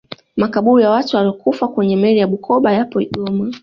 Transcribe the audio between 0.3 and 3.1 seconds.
makabuli ya watu waliyokufa kwenye meli ya bukoba yapo